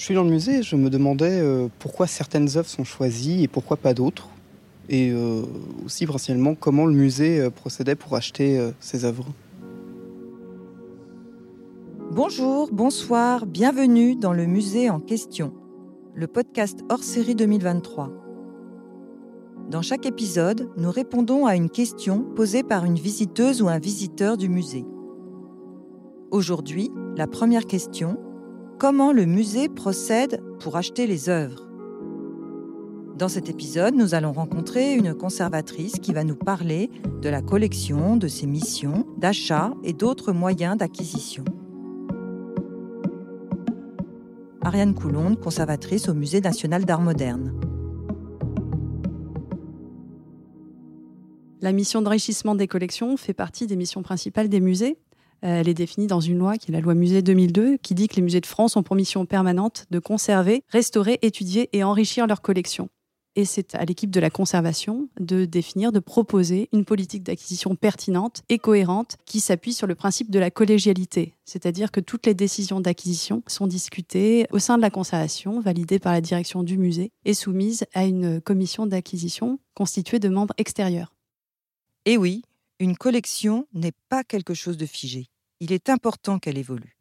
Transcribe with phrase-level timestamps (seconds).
[0.00, 3.42] Je suis dans le musée et je me demandais euh, pourquoi certaines œuvres sont choisies
[3.42, 4.30] et pourquoi pas d'autres.
[4.88, 5.42] Et euh,
[5.84, 9.26] aussi principalement comment le musée euh, procédait pour acheter ces œuvres.
[12.12, 15.52] Bonjour, bonsoir, bienvenue dans le musée en question,
[16.14, 18.10] le podcast hors série 2023.
[19.68, 24.38] Dans chaque épisode, nous répondons à une question posée par une visiteuse ou un visiteur
[24.38, 24.86] du musée.
[26.30, 28.16] Aujourd'hui, la première question
[28.80, 31.68] Comment le musée procède pour acheter les œuvres
[33.14, 38.16] Dans cet épisode, nous allons rencontrer une conservatrice qui va nous parler de la collection,
[38.16, 41.44] de ses missions, d'achat et d'autres moyens d'acquisition.
[44.62, 47.52] Ariane Coulonde, conservatrice au Musée national d'art moderne.
[51.60, 54.96] La mission d'enrichissement des collections fait partie des missions principales des musées
[55.42, 58.16] elle est définie dans une loi qui est la loi Musée 2002, qui dit que
[58.16, 62.42] les musées de France ont pour mission permanente de conserver, restaurer, étudier et enrichir leurs
[62.42, 62.88] collections.
[63.36, 68.42] Et c'est à l'équipe de la conservation de définir, de proposer une politique d'acquisition pertinente
[68.48, 72.80] et cohérente qui s'appuie sur le principe de la collégialité, c'est-à-dire que toutes les décisions
[72.80, 77.34] d'acquisition sont discutées au sein de la conservation, validées par la direction du musée et
[77.34, 81.14] soumises à une commission d'acquisition constituée de membres extérieurs.
[82.06, 82.42] Et oui,
[82.80, 85.28] une collection n'est pas quelque chose de figé.
[85.60, 86.96] Il est important qu'elle évolue.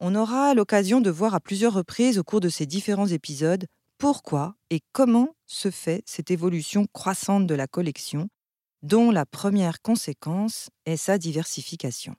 [0.00, 3.66] On aura l'occasion de voir à plusieurs reprises au cours de ces différents épisodes
[3.98, 8.28] pourquoi et comment se fait cette évolution croissante de la collection,
[8.82, 12.16] dont la première conséquence est sa diversification.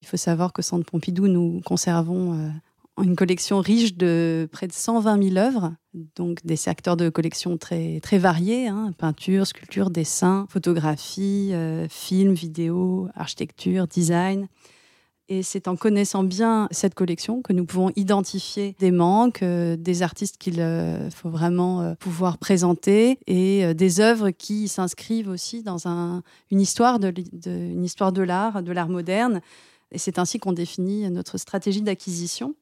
[0.00, 2.50] Il faut savoir que Centre Pompidou, nous conservons euh,
[3.02, 5.74] une collection riche de près de 120 000 œuvres,
[6.16, 12.32] donc des secteurs de collection très, très variés, hein, peinture, sculpture, dessin, photographie, euh, film,
[12.32, 14.48] vidéo, architecture, design.
[15.30, 20.02] Et c'est en connaissant bien cette collection que nous pouvons identifier des manques, euh, des
[20.02, 26.22] artistes qu'il euh, faut vraiment pouvoir présenter et des œuvres qui s'inscrivent aussi dans un,
[26.50, 27.12] une, histoire de,
[27.46, 29.42] une histoire de l'art, de l'art moderne.
[29.90, 32.54] Et c'est ainsi qu'on définit notre stratégie d'acquisition.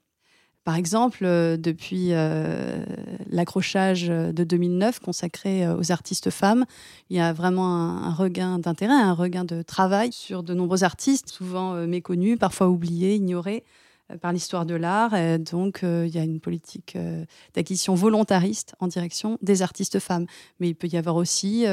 [0.67, 2.85] Par exemple, euh, depuis euh,
[3.31, 6.65] l'accrochage de 2009 consacré euh, aux artistes femmes,
[7.09, 7.69] il y a vraiment
[8.03, 13.15] un, regain d'intérêt, un regain de travail sur de nombreux artistes, souvent méconnus, parfois oubliés,
[13.15, 13.63] ignorés
[14.21, 15.15] par l'histoire de l'art.
[15.39, 16.99] Donc, il y a une politique
[17.55, 20.27] d'acquisition volontariste en direction des artistes femmes.
[20.59, 21.65] Mais il peut y avoir aussi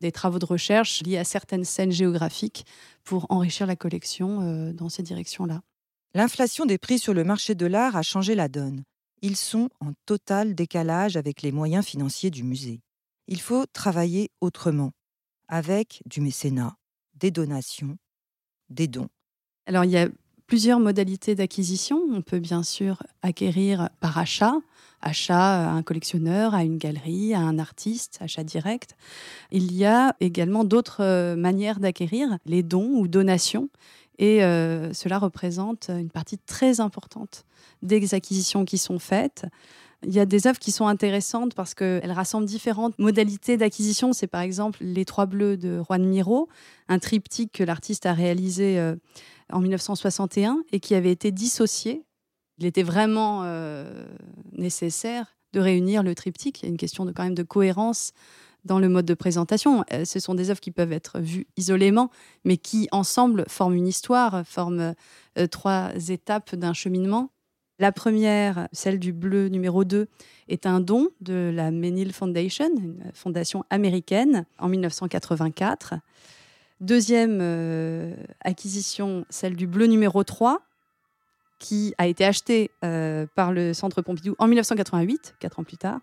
[0.00, 2.64] des travaux de recherche liés à certaines scènes géographiques
[3.04, 5.62] pour enrichir la collection dans ces directions-là.
[6.14, 8.82] L'inflation des prix sur le marché de l'art a changé la donne.
[9.22, 12.80] Ils sont en total décalage avec les moyens financiers du musée.
[13.28, 14.90] Il faut travailler autrement,
[15.46, 16.74] avec du mécénat,
[17.14, 17.96] des donations,
[18.70, 19.08] des dons.
[19.66, 20.08] Alors il y a
[20.48, 22.02] plusieurs modalités d'acquisition.
[22.10, 24.54] On peut bien sûr acquérir par achat,
[25.00, 28.96] achat à un collectionneur, à une galerie, à un artiste, achat direct.
[29.52, 33.68] Il y a également d'autres euh, manières d'acquérir, les dons ou donations.
[34.20, 37.46] Et euh, cela représente une partie très importante
[37.82, 39.46] des acquisitions qui sont faites.
[40.06, 44.12] Il y a des œuvres qui sont intéressantes parce qu'elles rassemblent différentes modalités d'acquisition.
[44.12, 46.48] C'est par exemple Les Trois Bleus de Juan Miro,
[46.88, 48.94] un triptyque que l'artiste a réalisé euh,
[49.50, 52.04] en 1961 et qui avait été dissocié.
[52.58, 54.04] Il était vraiment euh,
[54.52, 56.60] nécessaire de réunir le triptyque.
[56.60, 58.12] Il y a une question de, quand même de cohérence
[58.64, 59.84] dans le mode de présentation.
[59.92, 62.10] Euh, ce sont des œuvres qui peuvent être vues isolément,
[62.44, 64.94] mais qui ensemble forment une histoire, forment
[65.38, 67.30] euh, trois étapes d'un cheminement.
[67.78, 70.08] La première, celle du bleu numéro 2,
[70.48, 75.94] est un don de la Menil Foundation, une fondation américaine, en 1984.
[76.80, 80.60] Deuxième euh, acquisition, celle du bleu numéro 3,
[81.58, 82.70] qui a été achetée
[83.34, 86.00] par le Centre Pompidou en 1988, quatre ans plus tard.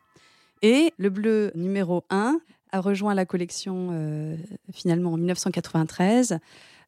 [0.61, 2.39] Et le bleu numéro 1
[2.71, 4.35] a rejoint la collection euh,
[4.73, 6.39] finalement en 1993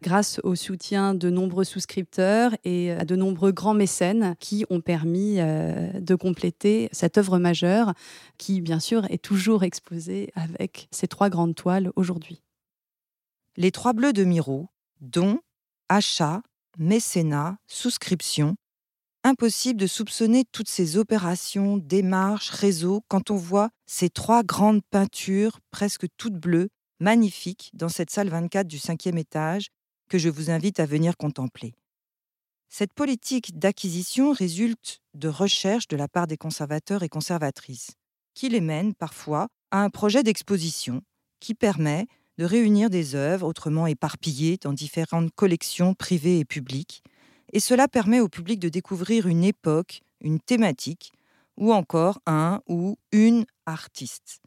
[0.01, 5.39] grâce au soutien de nombreux souscripteurs et à de nombreux grands mécènes qui ont permis
[5.39, 7.93] euh, de compléter cette œuvre majeure
[8.37, 12.41] qui, bien sûr, est toujours exposée avec ces trois grandes toiles aujourd'hui.
[13.57, 14.69] Les trois bleus de Miro,
[15.01, 15.39] dont
[15.89, 16.41] achat,
[16.77, 18.55] mécénat, souscription,
[19.23, 25.59] impossible de soupçonner toutes ces opérations, démarches, réseaux quand on voit ces trois grandes peintures,
[25.71, 26.69] presque toutes bleues,
[26.99, 29.69] magnifiques, dans cette salle 24 du cinquième étage,
[30.09, 31.73] que je vous invite à venir contempler.
[32.69, 37.91] Cette politique d'acquisition résulte de recherches de la part des conservateurs et conservatrices,
[38.35, 41.01] qui les mènent parfois à un projet d'exposition
[41.39, 42.07] qui permet
[42.37, 47.03] de réunir des œuvres autrement éparpillées dans différentes collections privées et publiques,
[47.53, 51.11] et cela permet au public de découvrir une époque, une thématique,
[51.57, 54.39] ou encore un ou une artiste.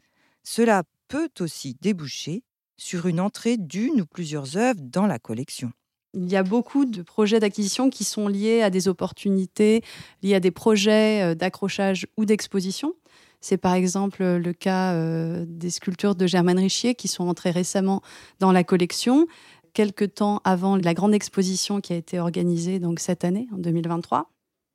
[0.43, 2.43] Cela peut aussi déboucher
[2.77, 5.71] sur une entrée d'une ou plusieurs œuvres dans la collection.
[6.15, 9.83] Il y a beaucoup de projets d'acquisition qui sont liés à des opportunités,
[10.21, 12.93] liés à des projets euh, d'accrochage ou d'exposition.
[13.41, 18.01] C'est par exemple le cas euh, des sculptures de Germaine Richier qui sont entrées récemment
[18.39, 19.27] dans la collection,
[19.73, 24.29] quelques temps avant la grande exposition qui a été organisée donc cette année, en 2023.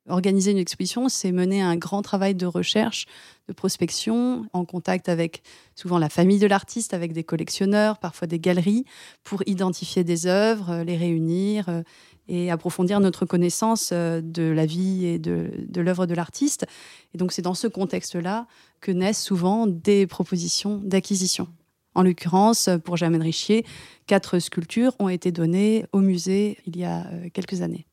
[0.07, 3.05] Organiser une exposition, c'est mener un grand travail de recherche,
[3.47, 5.43] de prospection, en contact avec
[5.75, 8.85] souvent la famille de l'artiste, avec des collectionneurs, parfois des galeries,
[9.23, 11.83] pour identifier des œuvres, les réunir euh,
[12.27, 16.65] et approfondir notre connaissance euh, de la vie et de, de l'œuvre de l'artiste.
[17.13, 18.47] Et donc c'est dans ce contexte-là
[18.81, 21.47] que naissent souvent des propositions d'acquisition.
[21.95, 23.65] En l'occurrence, pour Germaine Richier,
[24.07, 27.85] quatre sculptures ont été données au musée il y a euh, quelques années.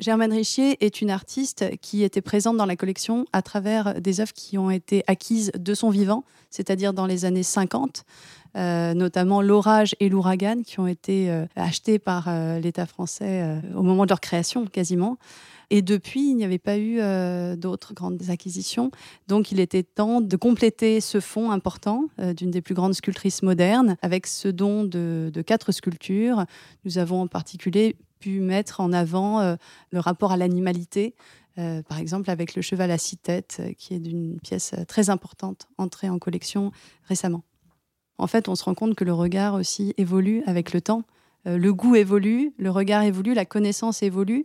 [0.00, 4.32] Germaine Richier est une artiste qui était présente dans la collection à travers des œuvres
[4.32, 8.04] qui ont été acquises de son vivant, c'est-à-dire dans les années 50,
[8.56, 13.82] euh, notamment L'orage et l'ouragan, qui ont été euh, achetés par euh, l'État français au
[13.82, 15.18] moment de leur création quasiment.
[15.70, 16.98] Et depuis, il n'y avait pas eu
[17.58, 18.90] d'autres grandes acquisitions.
[19.26, 22.04] Donc, il était temps de compléter ce fonds important
[22.36, 26.46] d'une des plus grandes sculptrices modernes avec ce don de, quatre sculptures.
[26.84, 29.56] Nous avons en particulier pu mettre en avant euh,
[29.90, 31.14] le rapport à l'animalité,
[31.58, 35.10] euh, par exemple avec le cheval à six têtes, euh, qui est d'une pièce très
[35.10, 36.72] importante entrée en collection
[37.04, 37.42] récemment.
[38.18, 41.04] En fait, on se rend compte que le regard aussi évolue avec le temps.
[41.44, 44.44] le goût évolue, le regard évolue, la connaissance évolue.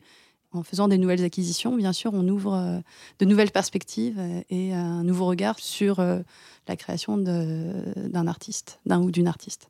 [0.54, 2.82] En faisant des nouvelles acquisitions, bien sûr, on ouvre
[3.20, 9.28] de nouvelles perspectives et un nouveau regard sur la création d'un artiste, d'un ou d'une
[9.28, 9.70] artiste.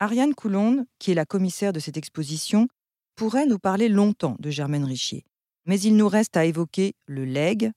[0.00, 2.68] Ariane Coulonde, qui est la commissaire de cette exposition,
[3.14, 5.24] pourrait nous parler longtemps de Germaine Richier.
[5.66, 7.70] Mais il nous reste à évoquer le legs.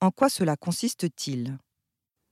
[0.00, 1.58] En quoi cela consiste-t-il?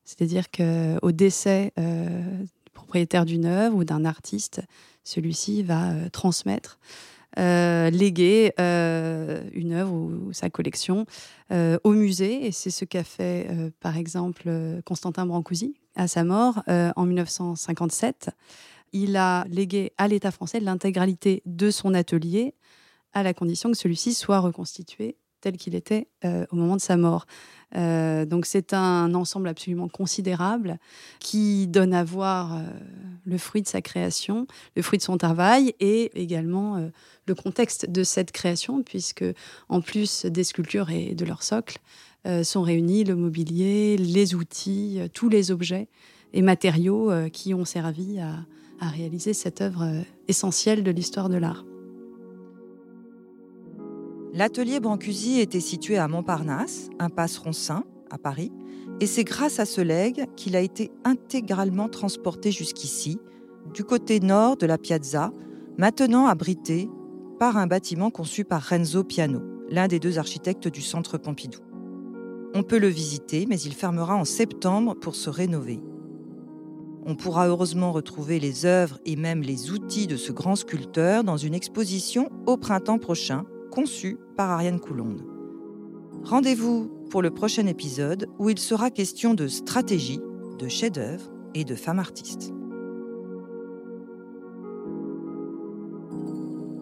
[0.04, 4.62] C'est-à-dire qu'au décès euh, du propriétaire d'une œuvre ou d'un artiste,
[5.10, 6.78] celui-ci va euh, transmettre,
[7.38, 11.06] euh, léguer une œuvre ou, sa collection
[11.50, 12.46] au musée.
[12.46, 13.48] Et c'est ce qu'a fait,
[13.78, 14.50] par exemple,
[14.84, 18.30] Constantin Brancusi à sa mort en 1957
[18.92, 22.54] il a légué à l'État français l'intégralité de son atelier
[23.12, 26.96] à la condition que celui-ci soit reconstitué tel qu'il était euh, au moment de sa
[26.96, 27.26] mort.
[27.76, 30.78] Euh, donc c'est un ensemble absolument considérable
[31.20, 32.62] qui donne à voir euh,
[33.24, 34.46] le fruit de sa création,
[34.76, 36.90] le fruit de son travail et également
[37.26, 39.24] le contexte de cette création, puisque
[39.68, 41.78] en plus des sculptures et de leur socle,
[42.42, 45.88] sont réunis le mobilier, les outils, tous les objets
[46.34, 48.44] et matériaux qui ont servi à,
[48.80, 51.64] à réaliser cette œuvre essentielle de l'histoire de l'art.
[54.32, 58.52] L'atelier Brancusi était situé à Montparnasse, impasse Roncin, à Paris,
[59.00, 63.18] et c'est grâce à ce legs qu'il a été intégralement transporté jusqu'ici,
[63.74, 65.32] du côté nord de la piazza,
[65.78, 66.88] maintenant abrité
[67.40, 71.58] par un bâtiment conçu par Renzo Piano, l'un des deux architectes du Centre Pompidou.
[72.54, 75.80] On peut le visiter, mais il fermera en septembre pour se rénover.
[77.04, 81.36] On pourra heureusement retrouver les œuvres et même les outils de ce grand sculpteur dans
[81.36, 85.24] une exposition au printemps prochain, conçue par Ariane Coulonde.
[86.24, 90.20] Rendez-vous pour le prochain épisode où il sera question de stratégie,
[90.58, 92.52] de chef-d'œuvre et de femmes artistes.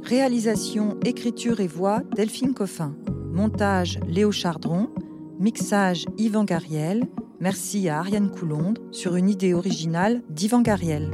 [0.02, 2.96] Réalisation, écriture et voix Delphine Coffin.
[3.30, 4.88] Montage Léo Chardron.
[5.38, 7.06] Mixage Yvan Gariel.
[7.40, 11.10] Merci à Ariane Coulonde sur une idée originale d'Yvan Gariel.